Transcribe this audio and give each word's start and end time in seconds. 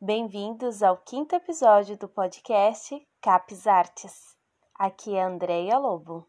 Bem-vindos 0.00 0.82
ao 0.82 0.96
quinto 0.96 1.34
episódio 1.36 1.98
do 1.98 2.08
podcast 2.08 3.06
Capes 3.20 3.66
Artes. 3.66 4.34
Aqui 4.74 5.14
é 5.14 5.22
Andréia 5.22 5.76
Lobo. 5.78 6.26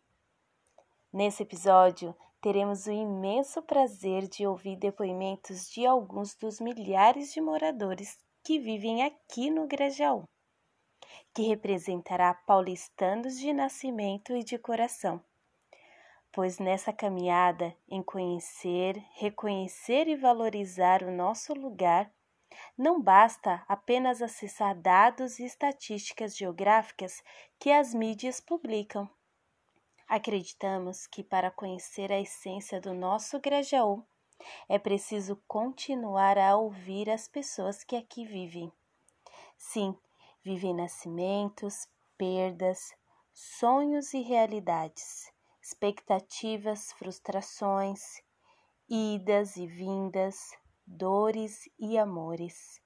Nesse 1.11 1.43
episódio, 1.43 2.13
teremos 2.43 2.87
o 2.87 2.91
imenso 2.91 3.61
prazer 3.61 4.27
de 4.27 4.45
ouvir 4.45 4.75
depoimentos 4.75 5.69
de 5.69 5.85
alguns 5.85 6.35
dos 6.35 6.59
milhares 6.59 7.31
de 7.31 7.39
moradores 7.39 8.19
que 8.43 8.59
vivem 8.59 9.01
aqui 9.01 9.49
no 9.49 9.65
Grajaú, 9.65 10.27
que 11.33 11.43
representará 11.43 12.33
paulistanos 12.33 13.39
de 13.39 13.53
nascimento 13.53 14.35
e 14.35 14.43
de 14.43 14.57
coração. 14.57 15.23
Pois 16.33 16.59
nessa 16.59 16.91
caminhada 16.91 17.73
em 17.87 18.03
conhecer, 18.03 19.01
reconhecer 19.13 20.09
e 20.09 20.17
valorizar 20.17 21.01
o 21.01 21.11
nosso 21.11 21.53
lugar, 21.53 22.11
não 22.77 23.01
basta 23.01 23.63
apenas 23.69 24.21
acessar 24.21 24.75
dados 24.75 25.39
e 25.39 25.45
estatísticas 25.45 26.35
geográficas 26.35 27.23
que 27.57 27.71
as 27.71 27.93
mídias 27.93 28.41
publicam. 28.41 29.09
Acreditamos 30.15 31.07
que 31.07 31.23
para 31.23 31.49
conhecer 31.49 32.11
a 32.11 32.21
essência 32.21 32.79
do 32.79 32.93
nosso 32.93 33.39
Grajaú, 33.39 34.05
é 34.69 34.77
preciso 34.77 35.41
continuar 35.47 36.37
a 36.37 36.55
ouvir 36.55 37.09
as 37.09 37.27
pessoas 37.27 37.83
que 37.83 37.95
aqui 37.95 38.23
vivem. 38.23 38.71
Sim, 39.57 39.97
vivem 40.43 40.71
nascimentos, 40.71 41.87
perdas, 42.15 42.93
sonhos 43.33 44.13
e 44.13 44.21
realidades, 44.21 45.33
expectativas, 45.59 46.91
frustrações, 46.91 48.21
idas 48.87 49.57
e 49.57 49.65
vindas, 49.65 50.51
dores 50.85 51.67
e 51.79 51.97
amores. 51.97 52.79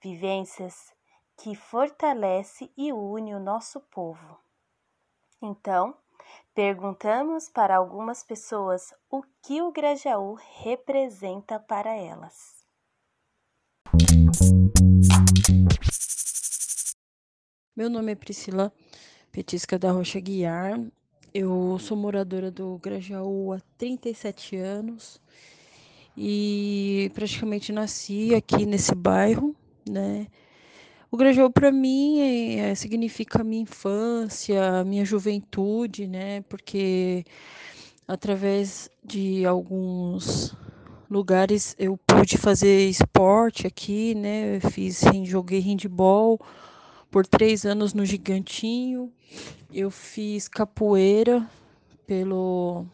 Vivências 0.00 0.94
que 1.36 1.54
fortalece 1.54 2.72
e 2.74 2.90
une 2.90 3.34
o 3.34 3.38
nosso 3.38 3.82
povo. 3.82 4.40
Então, 5.42 5.94
perguntamos 6.54 7.48
para 7.48 7.76
algumas 7.76 8.22
pessoas 8.22 8.92
o 9.10 9.22
que 9.42 9.62
o 9.62 9.72
Grajaú 9.72 10.36
representa 10.62 11.58
para 11.58 11.94
elas. 11.94 12.58
Meu 17.76 17.88
nome 17.88 18.12
é 18.12 18.14
Priscila 18.16 18.72
Petisca 19.30 19.78
da 19.78 19.92
Rocha 19.92 20.18
Guiar. 20.18 20.80
Eu 21.32 21.78
sou 21.78 21.96
moradora 21.96 22.50
do 22.50 22.76
Grajaú 22.78 23.52
há 23.52 23.60
37 23.76 24.56
anos 24.56 25.20
e 26.16 27.10
praticamente 27.14 27.72
nasci 27.72 28.34
aqui 28.34 28.66
nesse 28.66 28.94
bairro, 28.94 29.54
né? 29.88 30.26
O 31.10 31.16
Grajaú 31.16 31.50
para 31.50 31.72
mim 31.72 32.20
é, 32.58 32.74
significa 32.74 33.42
minha 33.42 33.62
infância, 33.62 34.84
minha 34.84 35.06
juventude, 35.06 36.06
né? 36.06 36.42
Porque 36.42 37.24
através 38.06 38.90
de 39.02 39.46
alguns 39.46 40.54
lugares 41.10 41.74
eu 41.78 41.96
pude 41.96 42.36
fazer 42.36 42.90
esporte 42.90 43.66
aqui, 43.66 44.14
né? 44.14 44.56
Eu 44.56 44.70
fiz, 44.70 45.00
joguei 45.24 45.60
handball 45.60 46.38
por 47.10 47.26
três 47.26 47.64
anos 47.64 47.94
no 47.94 48.04
Gigantinho. 48.04 49.10
Eu 49.72 49.90
fiz 49.90 50.46
capoeira 50.46 51.48
pelo 52.06 52.84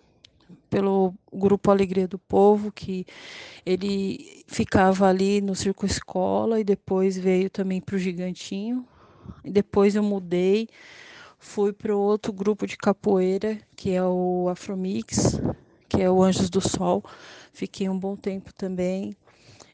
pelo 0.75 1.15
grupo 1.33 1.71
Alegria 1.71 2.09
do 2.09 2.19
Povo, 2.19 2.73
que 2.73 3.07
ele 3.65 4.43
ficava 4.49 5.07
ali 5.07 5.41
no 5.41 5.55
Circo 5.55 5.87
Escola 5.87 6.59
e 6.59 6.65
depois 6.65 7.17
veio 7.17 7.49
também 7.49 7.81
para 7.81 7.95
o 7.95 7.99
Gigantinho. 7.99 8.85
E 9.45 9.53
depois 9.53 9.95
eu 9.95 10.03
mudei, 10.03 10.69
fui 11.39 11.73
para 11.73 11.95
outro 11.95 12.33
grupo 12.33 12.67
de 12.67 12.77
capoeira, 12.77 13.57
que 13.77 13.93
é 13.93 14.03
o 14.03 14.49
Afromix, 14.49 15.41
que 15.89 16.03
é 16.03 16.11
o 16.11 16.21
Anjos 16.21 16.51
do 16.51 16.61
Sol. 16.61 17.05
Fiquei 17.53 17.89
um 17.89 17.97
bom 17.97 18.17
tempo 18.17 18.53
também. 18.53 19.17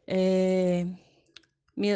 É, 0.06 0.84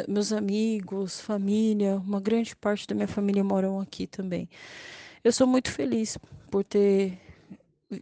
meus 0.07 0.33
amigos, 0.33 1.21
família, 1.21 1.97
uma 1.97 2.19
grande 2.19 2.55
parte 2.55 2.87
da 2.87 2.95
minha 2.95 3.07
família 3.07 3.43
moram 3.43 3.79
aqui 3.79 4.07
também. 4.07 4.49
Eu 5.23 5.31
sou 5.31 5.45
muito 5.45 5.71
feliz 5.71 6.17
por 6.49 6.63
ter 6.63 7.19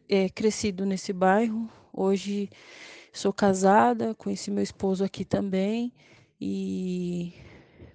é, 0.10 0.30
crescido 0.30 0.86
nesse 0.86 1.14
bairro. 1.14 1.70
Hoje 1.92 2.50
sou 3.12 3.32
casada, 3.32 4.16
conheci 4.16 4.50
meu 4.50 4.64
esposo 4.64 5.04
aqui 5.04 5.24
também 5.24 5.94
e 6.42 7.34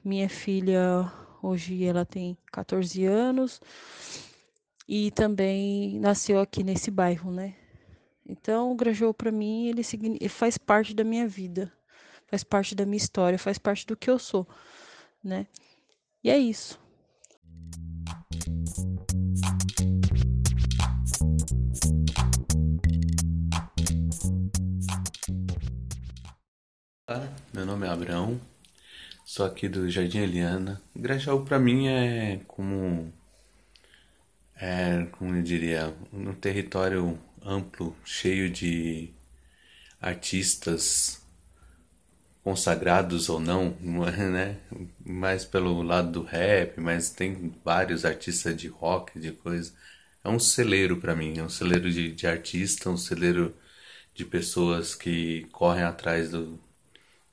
minha 0.05 0.29
filha 0.29 1.11
hoje 1.43 1.85
ela 1.85 2.05
tem 2.05 2.37
14 2.53 3.05
anos 3.05 3.61
e 4.89 5.11
também 5.11 5.99
nasceu 5.99 6.41
aqui 6.41 6.63
nesse 6.63 6.91
bairro, 6.91 7.31
né? 7.31 7.55
Então, 8.25 8.73
o 8.73 8.75
Grajaú 8.75 9.13
para 9.13 9.33
mim 9.33 9.69
ele, 9.69 9.83
ele 10.21 10.29
faz 10.29 10.57
parte 10.57 10.95
da 10.95 11.03
minha 11.03 11.27
vida, 11.27 11.73
faz 12.27 12.45
parte 12.45 12.75
da 12.75 12.85
minha 12.85 12.97
história, 12.97 13.39
faz 13.39 13.59
parte 13.59 13.87
do 13.87 13.97
que 13.97 14.11
eu 14.11 14.19
sou, 14.19 14.47
né? 15.23 15.47
E 16.23 16.31
é 16.31 16.39
isso. 16.39 16.79
Nome 27.79 27.87
é 27.87 27.91
Abraão, 27.91 28.41
sou 29.25 29.47
aqui 29.47 29.69
do 29.69 29.89
Jardim 29.89 30.19
Eliana. 30.19 30.83
Grajaú 30.97 31.45
para 31.45 31.61
mim 31.61 31.87
é 31.87 32.41
como, 32.49 33.13
é, 34.57 35.07
como 35.13 35.37
eu 35.37 35.43
diria, 35.43 35.95
um 36.13 36.35
território 36.35 37.17
amplo, 37.41 37.97
cheio 38.05 38.51
de 38.51 39.11
artistas 40.01 41.23
consagrados 42.43 43.29
ou 43.29 43.39
não, 43.39 43.77
né? 43.81 44.57
Mais 45.05 45.45
pelo 45.45 45.81
lado 45.81 46.11
do 46.11 46.23
rap, 46.25 46.81
mas 46.81 47.11
tem 47.11 47.55
vários 47.65 48.05
artistas 48.05 48.57
de 48.57 48.67
rock, 48.67 49.21
de 49.21 49.31
coisa. 49.31 49.73
É 50.25 50.29
um 50.29 50.41
celeiro 50.41 50.97
para 50.97 51.15
mim, 51.15 51.39
é 51.39 51.45
um 51.45 51.49
celeiro 51.49 51.89
de, 51.93 52.13
de 52.13 52.27
artista, 52.27 52.91
um 52.91 52.97
celeiro 52.97 53.55
de 54.15 54.25
pessoas 54.25 54.97
que 54.97 55.47
correm 55.53 55.85
atrás 55.85 56.31
do, 56.33 56.59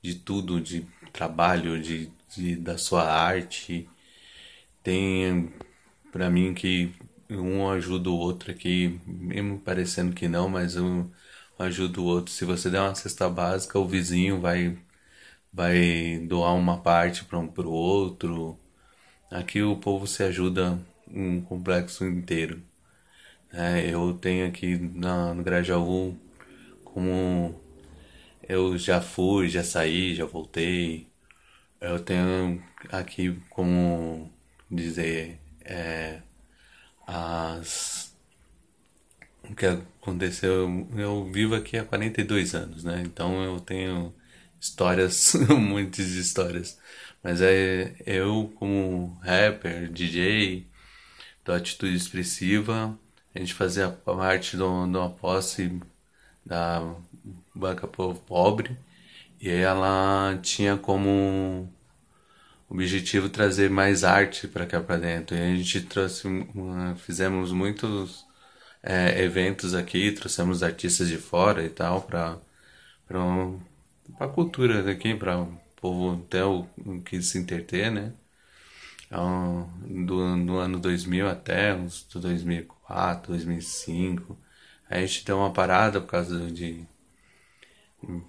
de 0.06 0.14
tudo, 0.16 0.60
de 0.60 0.86
trabalho, 1.12 1.80
de, 1.82 2.10
de 2.34 2.56
da 2.56 2.78
sua 2.78 3.04
arte. 3.04 3.88
Tem 4.82 5.52
para 6.12 6.30
mim 6.30 6.54
que 6.54 6.92
um 7.30 7.68
ajuda 7.70 8.10
o 8.10 8.16
outro 8.16 8.50
aqui, 8.52 9.00
mesmo 9.06 9.58
parecendo 9.60 10.14
que 10.14 10.28
não, 10.28 10.48
mas 10.48 10.76
um 10.76 11.10
ajuda 11.58 12.00
o 12.00 12.04
outro. 12.04 12.32
Se 12.32 12.44
você 12.44 12.70
der 12.70 12.80
uma 12.80 12.94
cesta 12.94 13.28
básica, 13.28 13.78
o 13.78 13.88
vizinho 13.88 14.40
vai 14.40 14.78
vai 15.52 16.18
doar 16.28 16.54
uma 16.54 16.78
parte 16.82 17.24
para 17.24 17.38
um 17.38 17.48
pro 17.48 17.70
outro. 17.70 18.58
Aqui 19.30 19.62
o 19.62 19.76
povo 19.76 20.06
se 20.06 20.22
ajuda 20.22 20.78
um 21.08 21.40
complexo 21.42 22.04
inteiro. 22.06 22.62
É, 23.52 23.92
eu 23.92 24.14
tenho 24.14 24.46
aqui 24.48 24.76
na, 24.76 25.34
no 25.34 25.42
Grajaú 25.42 26.16
como 26.84 27.54
eu 28.48 28.76
já 28.78 29.00
fui, 29.00 29.48
já 29.48 29.62
saí, 29.64 30.14
já 30.14 30.24
voltei. 30.26 31.08
Eu 31.80 31.98
tenho 32.00 32.62
aqui 32.90 33.40
como 33.50 34.32
dizer 34.70 35.38
é, 35.64 36.22
as 37.06 38.14
o 39.50 39.54
que 39.54 39.66
aconteceu. 39.66 40.88
Eu 40.96 41.24
vivo 41.32 41.54
aqui 41.54 41.76
há 41.78 41.84
42 41.84 42.54
anos, 42.54 42.84
né? 42.84 43.02
Então 43.04 43.42
eu 43.44 43.60
tenho 43.60 44.14
histórias, 44.60 45.34
muitas 45.48 46.06
histórias. 46.08 46.78
Mas 47.22 47.40
é 47.40 47.94
eu 48.06 48.52
como 48.56 49.18
rapper, 49.22 49.90
DJ, 49.90 50.66
da 51.44 51.56
Atitude 51.56 51.96
Expressiva, 51.96 52.98
a 53.34 53.38
gente 53.38 53.54
fazia 53.54 53.90
parte 53.90 54.56
de 54.56 54.62
uma 54.62 55.10
posse 55.10 55.80
da 56.44 56.96
Banca 57.56 57.86
Pobre 57.86 58.76
e 59.40 59.50
ela 59.50 60.38
tinha 60.42 60.76
como 60.76 61.72
objetivo 62.68 63.28
trazer 63.28 63.70
mais 63.70 64.04
arte 64.04 64.48
para 64.48 64.66
cá 64.66 64.80
para 64.80 64.98
dentro. 64.98 65.36
E 65.36 65.40
a 65.40 65.56
gente 65.56 65.82
trouxe, 65.82 66.28
fizemos 66.98 67.52
muitos 67.52 68.26
é, 68.82 69.22
eventos 69.22 69.74
aqui, 69.74 70.12
trouxemos 70.12 70.62
artistas 70.62 71.08
de 71.08 71.18
fora 71.18 71.64
e 71.64 71.70
tal 71.70 72.02
para 72.02 72.38
para 73.08 73.18
a 74.20 74.28
cultura 74.28 74.82
daqui, 74.82 75.14
para 75.14 75.40
o 75.40 75.60
povo 75.76 76.22
ter 76.24 76.42
o, 76.42 76.66
que 77.04 77.22
se 77.22 77.38
interter, 77.38 77.90
né? 77.90 78.12
Então, 79.06 79.70
do, 80.06 80.44
do 80.44 80.58
ano 80.58 80.78
2000 80.80 81.28
até 81.28 81.74
uns 81.74 82.04
2004, 82.14 83.32
2005. 83.32 84.36
a 84.90 85.00
gente 85.00 85.24
deu 85.24 85.38
uma 85.38 85.52
parada 85.52 86.00
por 86.00 86.08
causa 86.08 86.50
de 86.50 86.84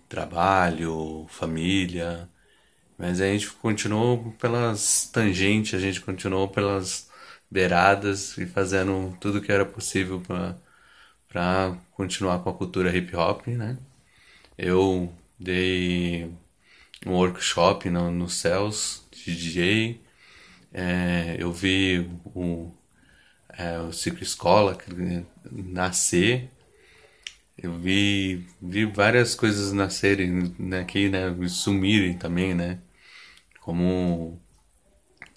trabalho, 0.10 1.26
família, 1.30 2.30
mas 2.98 3.22
a 3.22 3.28
gente 3.28 3.50
continuou 3.52 4.34
pelas 4.34 5.10
tangentes, 5.12 5.74
a 5.76 5.80
gente 5.80 6.02
continuou 6.02 6.48
pelas 6.50 7.10
beiradas 7.50 8.38
e 8.38 8.46
fazendo 8.46 9.16
tudo 9.20 9.42
que 9.42 9.52
era 9.52 9.66
possível 9.66 10.22
para 11.30 11.78
continuar 11.94 12.40
com 12.44 12.50
a 12.50 12.54
cultura 12.54 12.96
hip 12.96 13.16
hop, 13.16 13.48
né? 13.48 13.78
Eu 14.58 15.14
dei 15.40 16.32
um 17.06 17.14
workshop 17.14 17.90
no, 17.90 18.12
no 18.12 18.30
Céus 18.30 19.08
de 19.12 19.36
DJ, 19.36 20.02
é, 20.74 21.38
eu 21.40 21.52
vi 21.54 22.10
o, 22.36 22.72
é, 23.58 23.80
o 23.80 23.92
Ciclo 23.94 24.24
Escola 24.24 24.78
nascer, 25.52 26.52
eu 27.58 27.74
vi, 27.80 28.46
vi 28.62 28.86
várias 28.86 29.36
coisas 29.36 29.74
nascerem 29.74 30.56
aqui, 30.82 31.10
né, 31.10 31.36
sumirem 31.48 32.18
também, 32.18 32.54
né, 32.56 32.80
como 33.62 34.40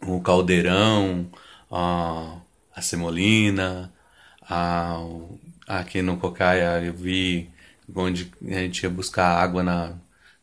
o 0.03 0.21
Caldeirão, 0.23 1.31
a, 1.71 2.41
a 2.75 2.83
Semolina, 2.83 3.93
a, 4.43 4.99
aqui 5.69 6.03
no 6.03 6.19
Cocaia 6.19 6.83
eu 6.83 6.95
vi 6.95 7.51
onde 7.95 8.33
a 8.49 8.55
gente 8.61 8.83
ia 8.83 8.91
buscar 8.91 9.27
água 9.39 9.63
na, 9.63 9.99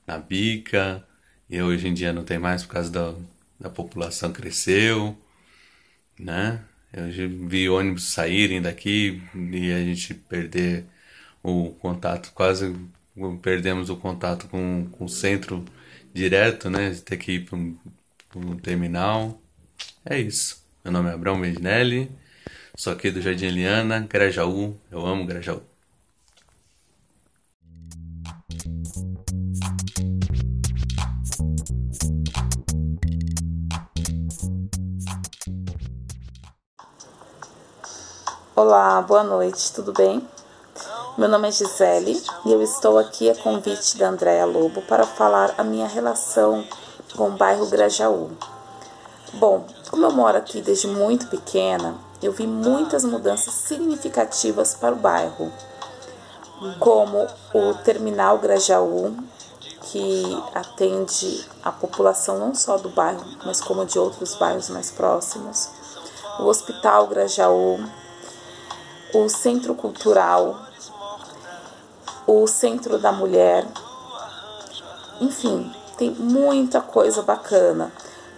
na 0.06 0.18
bica, 0.18 1.06
e 1.50 1.62
hoje 1.62 1.88
em 1.88 1.94
dia 1.94 2.14
não 2.14 2.24
tem 2.26 2.38
mais 2.40 2.64
por 2.64 2.74
causa 2.74 2.92
da, 2.92 3.16
da 3.60 3.70
população 3.70 4.34
cresceu, 4.34 5.18
né? 6.20 6.64
Eu 6.94 7.10
vi 7.48 7.70
ônibus 7.70 8.12
saírem 8.12 8.62
daqui 8.62 9.22
e 9.36 9.72
a 9.72 9.80
gente 9.84 10.14
perder 10.14 10.86
o 11.48 11.72
contato, 11.80 12.32
quase 12.34 12.76
perdemos 13.42 13.90
o 13.90 13.96
contato 13.96 14.48
com, 14.50 14.86
com 14.92 15.06
o 15.06 15.10
centro 15.10 15.64
direto, 16.14 16.70
né? 16.70 16.94
Ter 17.06 17.16
que 17.16 17.34
ir 17.34 17.46
para 17.46 17.58
um, 17.58 17.78
um, 18.36 18.58
terminal. 18.58 19.40
É 20.06 20.20
isso. 20.20 20.62
Meu 20.84 20.92
nome 20.92 21.10
é 21.10 21.14
Abraão 21.14 21.38
Medinelli, 21.38 22.12
sou 22.76 22.92
aqui 22.92 23.10
do 23.10 23.22
Jardim 23.22 23.46
Eliana, 23.46 24.06
Grajaú. 24.10 24.76
Eu 24.92 25.06
amo 25.06 25.26
Grajaú. 25.26 25.62
Olá, 38.54 39.02
boa 39.02 39.24
noite, 39.24 39.72
tudo 39.72 39.94
bem? 39.94 40.37
Meu 41.18 41.28
nome 41.28 41.48
é 41.48 41.52
Gisele 41.52 42.22
e 42.46 42.52
eu 42.54 42.62
estou 42.62 43.00
aqui 43.00 43.28
a 43.28 43.36
convite 43.36 43.98
da 43.98 44.08
Andréa 44.08 44.46
Lobo 44.46 44.84
para 44.84 45.04
falar 45.04 45.52
a 45.58 45.64
minha 45.64 45.88
relação 45.88 46.64
com 47.16 47.30
o 47.30 47.32
bairro 47.32 47.66
Grajaú. 47.66 48.30
Bom, 49.34 49.66
como 49.90 50.06
eu 50.06 50.12
moro 50.12 50.38
aqui 50.38 50.62
desde 50.62 50.86
muito 50.86 51.26
pequena, 51.26 51.96
eu 52.22 52.32
vi 52.32 52.46
muitas 52.46 53.04
mudanças 53.04 53.52
significativas 53.56 54.76
para 54.76 54.94
o 54.94 55.00
bairro, 55.00 55.52
como 56.78 57.26
o 57.52 57.74
Terminal 57.84 58.38
Grajaú, 58.38 59.18
que 59.86 60.24
atende 60.54 61.50
a 61.64 61.72
população 61.72 62.38
não 62.38 62.54
só 62.54 62.78
do 62.78 62.90
bairro, 62.90 63.26
mas 63.44 63.60
como 63.60 63.88
de 63.88 63.98
outros 63.98 64.36
bairros 64.36 64.70
mais 64.70 64.92
próximos, 64.92 65.68
o 66.40 66.44
Hospital 66.44 67.08
Grajaú, 67.08 67.84
o 69.16 69.28
Centro 69.30 69.74
Cultural, 69.74 70.67
o 72.28 72.46
Centro 72.46 72.98
da 73.00 73.12
Mulher. 73.12 73.66
Enfim, 75.20 75.74
tem 75.98 76.12
muita 76.12 76.82
coisa 76.82 77.24
bacana. 77.24 77.92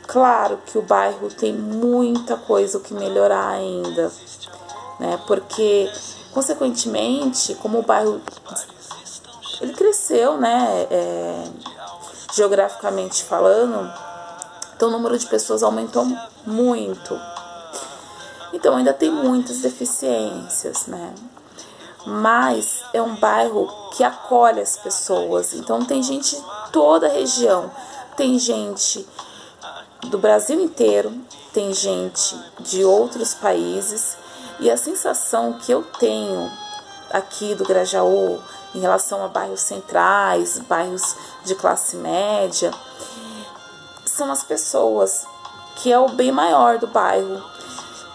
Claro 0.07 0.59
que 0.65 0.77
o 0.77 0.81
bairro 0.81 1.29
tem 1.29 1.53
muita 1.53 2.37
coisa 2.37 2.79
que 2.79 2.93
melhorar 2.93 3.49
ainda, 3.49 4.11
né? 4.99 5.19
Porque, 5.27 5.91
consequentemente, 6.31 7.55
como 7.55 7.79
o 7.79 7.83
bairro 7.83 8.21
ele 9.61 9.73
cresceu, 9.73 10.37
né? 10.37 10.87
É, 10.89 11.43
geograficamente 12.33 13.23
falando, 13.23 13.91
então 14.75 14.87
o 14.87 14.91
número 14.91 15.17
de 15.17 15.25
pessoas 15.25 15.61
aumentou 15.61 16.05
muito. 16.45 17.19
Então 18.53 18.75
ainda 18.75 18.93
tem 18.93 19.11
muitas 19.11 19.59
deficiências, 19.59 20.87
né? 20.87 21.13
Mas 22.05 22.83
é 22.93 23.01
um 23.01 23.15
bairro 23.15 23.67
que 23.91 24.03
acolhe 24.03 24.61
as 24.61 24.77
pessoas. 24.77 25.53
Então 25.53 25.83
tem 25.83 26.01
gente 26.01 26.35
de 26.35 26.43
toda 26.71 27.07
a 27.07 27.11
região. 27.11 27.71
Tem 28.15 28.37
gente 28.39 29.07
do 30.09 30.17
Brasil 30.17 30.59
inteiro, 30.59 31.13
tem 31.53 31.73
gente 31.73 32.37
de 32.59 32.83
outros 32.83 33.33
países. 33.33 34.17
E 34.59 34.69
a 34.69 34.77
sensação 34.77 35.53
que 35.53 35.71
eu 35.71 35.83
tenho 35.99 36.51
aqui 37.11 37.55
do 37.55 37.63
Grajaú 37.63 38.39
em 38.73 38.79
relação 38.79 39.23
a 39.23 39.27
bairros 39.27 39.61
centrais, 39.61 40.59
bairros 40.59 41.15
de 41.43 41.55
classe 41.55 41.95
média, 41.95 42.71
são 44.05 44.31
as 44.31 44.43
pessoas, 44.43 45.25
que 45.77 45.91
é 45.91 45.97
o 45.97 46.09
bem 46.09 46.31
maior 46.31 46.77
do 46.77 46.87
bairro 46.87 47.41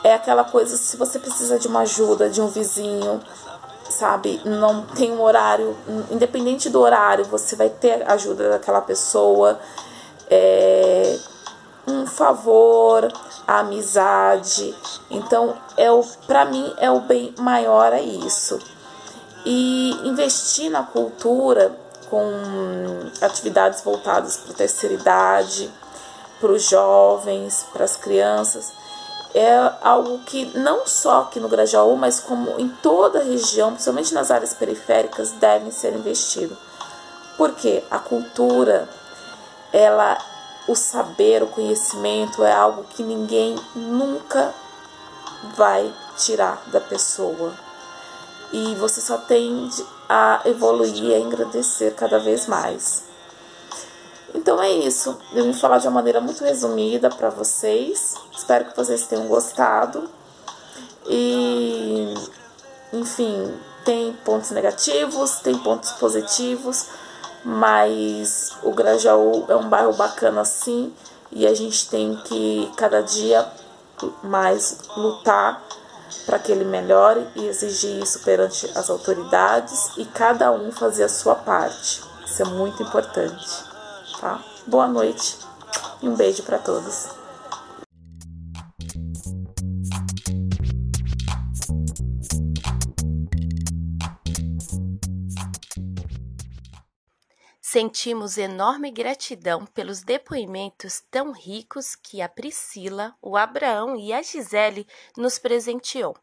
é 0.04 0.12
aquela 0.12 0.44
coisa, 0.44 0.76
se 0.76 0.98
você 0.98 1.18
precisa 1.18 1.58
de 1.58 1.66
uma 1.66 1.80
ajuda 1.80 2.28
de 2.28 2.40
um 2.40 2.48
vizinho, 2.48 3.22
sabe, 3.94 4.40
não 4.44 4.82
tem 4.82 5.12
um 5.12 5.22
horário, 5.22 5.76
independente 6.10 6.68
do 6.68 6.80
horário, 6.80 7.24
você 7.24 7.56
vai 7.56 7.68
ter 7.68 8.08
ajuda 8.10 8.50
daquela 8.50 8.80
pessoa. 8.80 9.58
É, 10.30 11.16
um 11.86 12.06
favor, 12.06 13.12
a 13.46 13.58
amizade. 13.60 14.74
Então, 15.10 15.54
é 15.76 15.90
o 15.90 16.02
para 16.26 16.44
mim 16.44 16.72
é 16.78 16.90
o 16.90 17.00
bem 17.00 17.34
maior 17.38 17.92
é 17.92 18.00
isso. 18.00 18.58
E 19.44 19.90
investir 20.04 20.70
na 20.70 20.82
cultura 20.82 21.76
com 22.08 22.30
atividades 23.20 23.82
voltadas 23.82 24.36
para 24.36 24.52
a 24.52 24.56
terceira 24.56 24.94
idade, 24.94 25.70
para 26.40 26.52
os 26.52 26.62
jovens, 26.62 27.66
para 27.72 27.84
as 27.84 27.96
crianças, 27.96 28.72
é 29.34 29.72
algo 29.82 30.20
que 30.20 30.56
não 30.56 30.86
só 30.86 31.22
aqui 31.22 31.40
no 31.40 31.48
Grajaú, 31.48 31.96
mas 31.96 32.20
como 32.20 32.58
em 32.58 32.68
toda 32.68 33.18
a 33.18 33.24
região, 33.24 33.72
principalmente 33.72 34.14
nas 34.14 34.30
áreas 34.30 34.54
periféricas, 34.54 35.32
devem 35.32 35.72
ser 35.72 35.92
investido. 35.92 36.56
Porque 37.36 37.82
a 37.90 37.98
cultura, 37.98 38.88
ela, 39.72 40.16
o 40.68 40.76
saber, 40.76 41.42
o 41.42 41.48
conhecimento 41.48 42.44
é 42.44 42.52
algo 42.52 42.84
que 42.84 43.02
ninguém 43.02 43.56
nunca 43.74 44.54
vai 45.56 45.92
tirar 46.16 46.62
da 46.68 46.80
pessoa. 46.80 47.52
E 48.52 48.76
você 48.76 49.00
só 49.00 49.18
tende 49.18 49.84
a 50.08 50.42
evoluir 50.44 51.02
e 51.02 51.14
a 51.14 51.18
engrandecer 51.18 51.92
cada 51.96 52.20
vez 52.20 52.46
mais. 52.46 53.02
Então 54.34 54.60
é 54.60 54.70
isso. 54.70 55.16
Eu 55.32 55.44
vim 55.44 55.52
falar 55.52 55.78
de 55.78 55.86
uma 55.86 55.94
maneira 55.94 56.20
muito 56.20 56.42
resumida 56.42 57.08
para 57.08 57.30
vocês. 57.30 58.16
Espero 58.36 58.64
que 58.64 58.76
vocês 58.76 59.06
tenham 59.06 59.28
gostado. 59.28 60.10
E, 61.06 62.12
enfim, 62.92 63.54
tem 63.84 64.12
pontos 64.24 64.50
negativos, 64.50 65.36
tem 65.36 65.56
pontos 65.58 65.92
positivos, 65.92 66.86
mas 67.44 68.52
o 68.62 68.72
Grajaú 68.72 69.44
é 69.48 69.54
um 69.54 69.68
bairro 69.68 69.92
bacana 69.92 70.44
sim 70.44 70.92
e 71.30 71.46
a 71.46 71.54
gente 71.54 71.88
tem 71.90 72.16
que 72.24 72.72
cada 72.76 73.02
dia 73.02 73.46
mais 74.22 74.78
lutar 74.96 75.62
para 76.24 76.38
que 76.38 76.50
ele 76.50 76.64
melhore 76.64 77.26
e 77.36 77.46
exigir 77.46 78.02
isso 78.02 78.20
perante 78.20 78.70
as 78.74 78.88
autoridades 78.88 79.90
e 79.98 80.04
cada 80.06 80.50
um 80.50 80.72
fazer 80.72 81.04
a 81.04 81.08
sua 81.08 81.34
parte. 81.34 82.02
Isso 82.24 82.42
é 82.42 82.46
muito 82.46 82.82
importante 82.82 83.73
tá? 84.24 84.42
Boa 84.66 84.88
noite 84.88 85.36
e 86.00 86.08
um 86.08 86.16
beijo 86.16 86.42
para 86.44 86.58
todos. 86.58 87.10
Sentimos 97.60 98.38
enorme 98.38 98.90
gratidão 98.90 99.66
pelos 99.66 100.00
depoimentos 100.00 101.02
tão 101.10 101.32
ricos 101.32 101.94
que 101.94 102.22
a 102.22 102.28
Priscila, 102.28 103.14
o 103.20 103.36
Abraão 103.36 103.94
e 103.94 104.10
a 104.10 104.22
Gisele 104.22 104.86
nos 105.18 105.38
presenteou. 105.38 106.16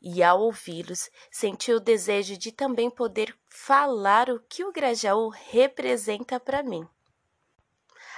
e 0.00 0.22
ao 0.22 0.40
ouvi-los, 0.40 1.10
senti 1.30 1.72
o 1.72 1.80
desejo 1.80 2.36
de 2.36 2.52
também 2.52 2.90
poder 2.90 3.34
falar 3.48 4.30
o 4.30 4.38
que 4.38 4.64
o 4.64 4.72
Grajaú 4.72 5.30
representa 5.30 6.38
para 6.38 6.62
mim. 6.62 6.86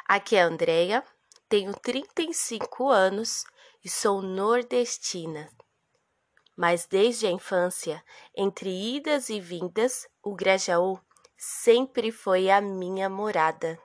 Aqui 0.06 0.36
é 0.36 0.42
a 0.42 0.46
Andrea, 0.46 1.04
tenho 1.48 1.72
35 1.74 2.88
anos 2.88 3.44
e 3.84 3.88
sou 3.88 4.22
nordestina. 4.22 5.50
Mas 6.56 6.86
desde 6.86 7.26
a 7.26 7.30
infância, 7.30 8.04
entre 8.36 8.70
idas 8.70 9.28
e 9.28 9.40
vindas, 9.40 10.06
o 10.22 10.34
Grajaú 10.34 11.00
sempre 11.36 12.12
foi 12.12 12.50
a 12.50 12.60
minha 12.60 13.08
morada. 13.08 13.78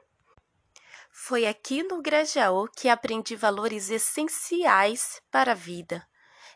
Foi 1.12 1.48
aqui 1.48 1.82
no 1.82 2.02
Grajaú 2.02 2.68
que 2.68 2.90
aprendi 2.90 3.36
valores 3.36 3.90
essenciais 3.90 5.22
para 5.32 5.54
a 5.54 5.56
vida. 5.56 6.08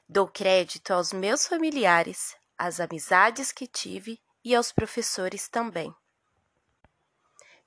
Dou 0.08 0.28
crédito 0.28 0.92
aos 0.92 1.12
meus 1.12 1.48
familiares, 1.48 2.36
às 2.58 2.80
amizades 2.80 3.52
que 3.52 3.66
tive 3.66 4.20
e 4.44 4.54
aos 4.54 4.72
professores 4.72 5.48
também. 5.48 5.94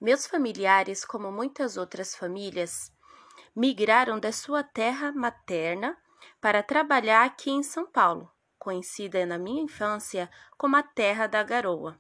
Meus 0.04 0.26
familiares, 0.26 1.02
como 1.02 1.32
muitas 1.32 1.78
outras 1.78 2.14
famílias, 2.14 2.92
migraram 3.56 4.20
da 4.20 4.32
sua 4.32 4.62
terra 4.62 5.11
materna 5.11 5.96
para 6.42 6.62
trabalhar 6.62 7.25
aqui 7.25 7.50
em 7.50 7.62
São 7.62 7.87
Paulo, 7.87 8.30
conhecida 8.58 9.25
na 9.25 9.38
minha 9.38 9.62
infância 9.62 10.30
como 10.58 10.76
a 10.76 10.82
Terra 10.82 11.26
da 11.26 11.42
Garoa. 11.42 11.99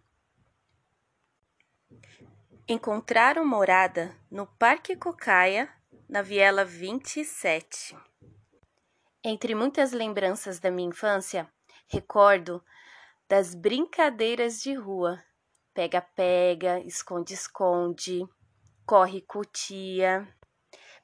Encontraram 2.68 3.42
morada 3.42 4.14
no 4.30 4.46
Parque 4.46 4.94
Cocaia, 4.94 5.72
na 6.06 6.20
Viela 6.20 6.62
27. 6.62 7.96
Entre 9.24 9.54
muitas 9.54 9.92
lembranças 9.92 10.60
da 10.60 10.70
minha 10.70 10.90
infância, 10.90 11.50
recordo 11.88 12.62
das 13.26 13.54
brincadeiras 13.54 14.60
de 14.60 14.74
rua, 14.74 15.24
pega-pega, 15.74 16.78
esconde-esconde, 16.80 18.26
corre-cutia, 18.86 20.26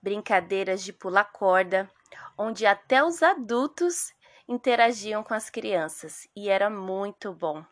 brincadeiras 0.00 0.82
de 0.82 0.92
pula-corda, 0.92 1.90
onde 2.38 2.64
até 2.64 3.04
os 3.04 3.22
adultos 3.22 4.12
interagiam 4.48 5.22
com 5.22 5.34
as 5.34 5.50
crianças 5.50 6.26
e 6.34 6.48
era 6.48 6.70
muito 6.70 7.32
bom. 7.32 7.64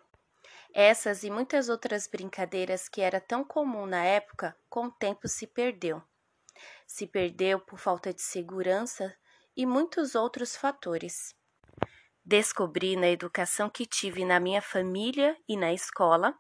Essas 0.75 1.23
e 1.23 1.31
muitas 1.31 1.69
outras 1.69 2.07
brincadeiras 2.07 2.89
que 2.89 3.01
era 3.01 3.21
tão 3.21 3.43
comum 3.43 3.87
na 3.87 4.05
época, 4.05 4.55
com 4.69 4.87
o 4.87 4.91
tempo 4.91 5.27
se 5.27 5.47
perdeu. 5.47 6.03
Se 6.87 7.07
perdeu 7.07 7.59
por 7.59 7.79
falta 7.79 8.13
de 8.13 8.21
segurança 8.21 9.17
e 9.57 9.65
muitos 9.65 10.15
outros 10.15 10.57
fatores. 10.57 11.35
Descobri 12.25 12.95
na 12.95 13.09
educação 13.09 13.71
que 13.71 13.87
tive 13.87 14.25
na 14.25 14.39
minha 14.39 14.61
família 14.61 15.37
e 15.49 15.57
na 15.57 15.73
escola 15.73 16.39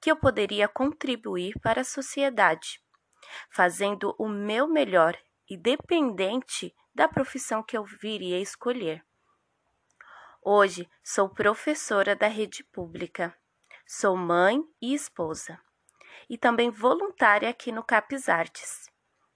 que 0.00 0.10
eu 0.10 0.16
poderia 0.16 0.68
contribuir 0.68 1.58
para 1.60 1.80
a 1.80 1.84
sociedade, 1.84 2.80
fazendo 3.50 4.14
o 4.18 4.28
meu 4.28 4.68
melhor, 4.68 5.16
independente 5.48 6.74
da 6.94 7.08
profissão 7.08 7.62
que 7.62 7.76
eu 7.76 7.84
viria 7.84 8.40
escolher. 8.40 9.04
Hoje 10.42 10.88
sou 11.02 11.28
professora 11.28 12.14
da 12.14 12.28
rede 12.28 12.62
pública 12.64 13.34
Sou 13.86 14.16
mãe 14.16 14.64
e 14.80 14.94
esposa, 14.94 15.60
e 16.28 16.38
também 16.38 16.70
voluntária 16.70 17.50
aqui 17.50 17.70
no 17.70 17.84
Capes 17.84 18.30
Artes. 18.30 18.90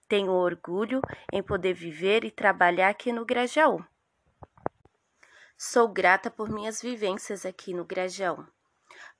Tenho 0.07 0.31
orgulho 0.31 1.01
em 1.31 1.43
poder 1.43 1.73
viver 1.73 2.23
e 2.23 2.31
trabalhar 2.31 2.89
aqui 2.89 3.13
no 3.13 3.23
Grajaú. 3.23 3.85
Sou 5.55 5.87
grata 5.87 6.31
por 6.31 6.49
minhas 6.49 6.81
vivências 6.81 7.45
aqui 7.45 7.75
no 7.75 7.85
Grajaú, 7.85 8.43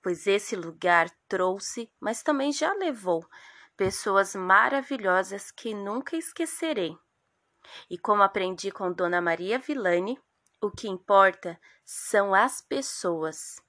pois 0.01 0.27
esse 0.27 0.55
lugar 0.55 1.09
trouxe, 1.27 1.89
mas 1.99 2.23
também 2.23 2.51
já 2.51 2.73
levou, 2.73 3.25
pessoas 3.75 4.35
maravilhosas 4.35 5.51
que 5.51 5.73
nunca 5.73 6.15
esquecerei. 6.15 6.97
E 7.89 7.97
como 7.97 8.23
aprendi 8.23 8.71
com 8.71 8.91
Dona 8.91 9.21
Maria 9.21 9.59
Villani, 9.59 10.17
o 10.61 10.69
que 10.69 10.87
importa 10.87 11.59
são 11.85 12.33
as 12.33 12.61
pessoas. 12.61 13.61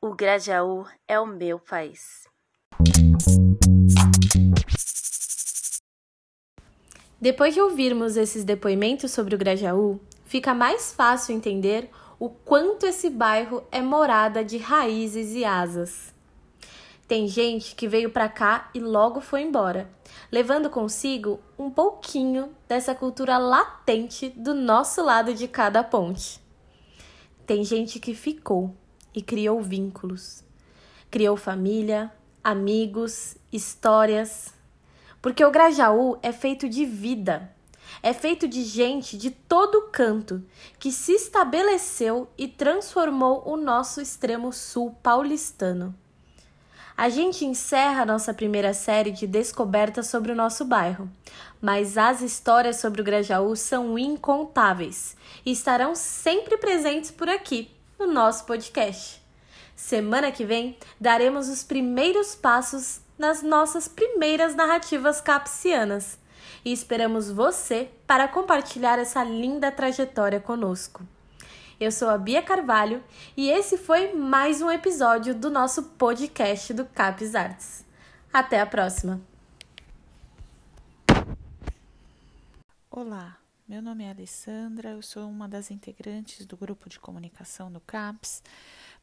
O 0.00 0.14
Grajaú 0.14 0.86
é 1.08 1.18
o 1.18 1.26
meu 1.26 1.58
país. 1.58 2.26
Depois 7.20 7.54
de 7.54 7.60
ouvirmos 7.60 8.16
esses 8.16 8.44
depoimentos 8.44 9.10
sobre 9.10 9.34
o 9.34 9.38
Grajaú, 9.38 10.00
fica 10.24 10.54
mais 10.54 10.92
fácil 10.92 11.34
entender 11.34 11.90
o 12.18 12.28
quanto 12.28 12.86
esse 12.86 13.10
bairro 13.10 13.62
é 13.70 13.80
morada 13.80 14.44
de 14.44 14.56
raízes 14.56 15.34
e 15.34 15.44
asas. 15.44 16.14
Tem 17.06 17.28
gente 17.28 17.74
que 17.74 17.86
veio 17.86 18.10
para 18.10 18.28
cá 18.28 18.68
e 18.74 18.80
logo 18.80 19.20
foi 19.20 19.42
embora, 19.42 19.88
levando 20.30 20.68
consigo 20.68 21.38
um 21.58 21.70
pouquinho 21.70 22.50
dessa 22.66 22.94
cultura 22.94 23.38
latente 23.38 24.30
do 24.30 24.54
nosso 24.54 25.04
lado 25.04 25.32
de 25.32 25.46
cada 25.46 25.84
ponte. 25.84 26.40
Tem 27.46 27.62
gente 27.62 28.00
que 28.00 28.12
ficou 28.12 28.74
e 29.14 29.22
criou 29.22 29.60
vínculos. 29.60 30.42
Criou 31.10 31.36
família, 31.36 32.12
amigos, 32.42 33.36
histórias. 33.52 34.52
Porque 35.22 35.44
o 35.44 35.50
Grajaú 35.50 36.18
é 36.22 36.32
feito 36.32 36.68
de 36.68 36.84
vida, 36.84 37.54
é 38.02 38.12
feito 38.12 38.46
de 38.46 38.64
gente 38.64 39.16
de 39.16 39.30
todo 39.30 39.88
canto 39.92 40.42
que 40.78 40.92
se 40.92 41.12
estabeleceu 41.12 42.28
e 42.36 42.48
transformou 42.48 43.42
o 43.46 43.56
nosso 43.56 44.00
extremo 44.00 44.52
sul 44.52 44.96
paulistano. 45.02 45.94
A 46.96 47.10
gente 47.10 47.44
encerra 47.44 48.06
nossa 48.06 48.32
primeira 48.32 48.72
série 48.72 49.10
de 49.10 49.26
descobertas 49.26 50.06
sobre 50.06 50.32
o 50.32 50.34
nosso 50.34 50.64
bairro, 50.64 51.10
mas 51.60 51.98
as 51.98 52.22
histórias 52.22 52.76
sobre 52.76 53.02
o 53.02 53.04
Grajaú 53.04 53.54
são 53.54 53.98
incontáveis 53.98 55.14
e 55.44 55.52
estarão 55.52 55.94
sempre 55.94 56.56
presentes 56.56 57.10
por 57.10 57.28
aqui 57.28 57.70
no 57.98 58.06
nosso 58.06 58.46
podcast. 58.46 59.22
Semana 59.74 60.32
que 60.32 60.44
vem 60.44 60.78
daremos 60.98 61.50
os 61.50 61.62
primeiros 61.62 62.34
passos 62.34 63.00
nas 63.18 63.42
nossas 63.42 63.86
primeiras 63.86 64.54
narrativas 64.54 65.20
capsianas 65.20 66.18
e 66.64 66.72
esperamos 66.72 67.30
você 67.30 67.90
para 68.06 68.28
compartilhar 68.28 68.98
essa 68.98 69.22
linda 69.24 69.70
trajetória 69.70 70.40
conosco. 70.40 71.06
Eu 71.78 71.92
sou 71.92 72.08
a 72.08 72.16
Bia 72.16 72.42
Carvalho 72.42 73.04
e 73.36 73.50
esse 73.50 73.76
foi 73.76 74.14
mais 74.14 74.62
um 74.62 74.70
episódio 74.70 75.34
do 75.34 75.50
nosso 75.50 75.82
podcast 75.82 76.72
do 76.72 76.86
Capes 76.86 77.34
Artes. 77.34 77.84
Até 78.32 78.60
a 78.60 78.66
próxima! 78.66 79.20
Olá, 82.90 83.36
meu 83.68 83.82
nome 83.82 84.04
é 84.04 84.10
Alessandra, 84.10 84.92
eu 84.92 85.02
sou 85.02 85.28
uma 85.28 85.46
das 85.46 85.70
integrantes 85.70 86.46
do 86.46 86.56
grupo 86.56 86.88
de 86.88 86.98
comunicação 86.98 87.70
do 87.70 87.78
CAPS, 87.80 88.42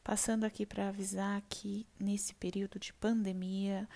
passando 0.02 0.42
aqui 0.42 0.66
para 0.66 0.88
avisar 0.88 1.40
que 1.48 1.86
nesse 2.00 2.34
período 2.34 2.76
de 2.80 2.92
pandemia, 2.92 3.88